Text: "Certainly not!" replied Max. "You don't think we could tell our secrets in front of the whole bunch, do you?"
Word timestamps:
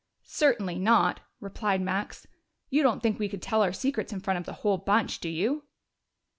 "Certainly 0.23 0.79
not!" 0.79 1.19
replied 1.39 1.79
Max. 1.79 2.25
"You 2.71 2.81
don't 2.81 3.03
think 3.03 3.19
we 3.19 3.29
could 3.29 3.39
tell 3.43 3.61
our 3.61 3.71
secrets 3.71 4.11
in 4.11 4.19
front 4.19 4.39
of 4.39 4.47
the 4.47 4.53
whole 4.63 4.79
bunch, 4.79 5.19
do 5.19 5.29
you?" 5.29 5.65